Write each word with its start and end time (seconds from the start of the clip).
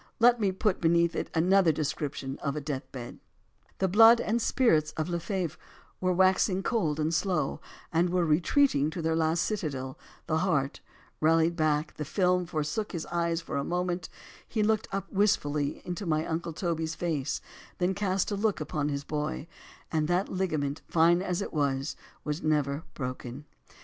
Let 0.19 0.39
me 0.41 0.51
put 0.51 0.81
beneath 0.81 1.15
it 1.15 1.29
another 1.35 1.71
description 1.71 2.39
of 2.39 2.55
a 2.55 2.59
death 2.59 2.91
bed: 2.91 3.19
The 3.77 3.87
blood 3.87 4.19
and 4.19 4.41
spirits 4.41 4.93
of 4.93 5.09
Le 5.09 5.19
Fevre, 5.19 5.53
which 5.53 5.57
were 6.07 6.11
waxing 6.11 6.63
cold 6.63 6.99
and 6.99 7.13
slow, 7.13 7.61
and 7.93 8.09
were 8.09 8.25
retreating 8.25 8.89
to 8.89 9.01
their 9.03 9.15
last 9.15 9.43
citadel, 9.43 9.99
the 10.25 10.39
heart— 10.39 10.79
rallied 11.21 11.55
back,— 11.55 11.93
the 11.97 12.03
film 12.03 12.47
forsook 12.47 12.93
his 12.93 13.05
eyes 13.11 13.41
for 13.41 13.57
a 13.57 13.63
moment,— 13.63 14.09
he 14.47 14.63
looked 14.63 14.87
up 14.91 15.07
wistfully 15.11 15.83
into 15.85 16.07
my 16.07 16.25
Uncle 16.25 16.53
Toby's 16.53 16.95
face,— 16.95 17.39
then 17.77 17.93
cast 17.93 18.31
a 18.31 18.35
look 18.35 18.59
upon 18.59 18.89
his 18.89 19.03
boy,— 19.03 19.47
and 19.91 20.07
that 20.07 20.29
ligament, 20.29 20.81
fine 20.87 21.21
as 21.21 21.43
it 21.43 21.53
was,— 21.53 21.95
was 22.25 22.41
never 22.41 22.81
broken. 22.95 23.45